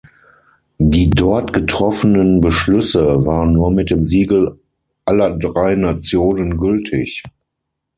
Die 0.79 1.11
dort 1.11 1.53
getroffenen 1.53 2.41
Beschlüsse 2.41 3.23
waren 3.27 3.53
nur 3.53 3.69
mit 3.69 3.91
dem 3.91 4.03
Siegel 4.03 4.59
aller 5.05 5.37
drei 5.37 5.75
Nationen 5.75 6.57
gültig. 6.57 7.21